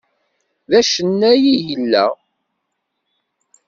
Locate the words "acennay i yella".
0.79-2.05